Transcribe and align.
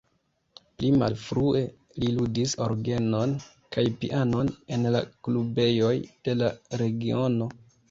Pli 0.77 0.87
malfrue 1.01 1.61
li 2.03 2.09
ludis 2.19 2.55
orgenon 2.69 3.37
kaj 3.77 3.85
pianon 4.01 4.51
en 4.79 4.89
la 4.97 5.05
klubejoj 5.29 5.95
de 6.27 6.39
la 6.43 6.53
regiono. 6.85 7.53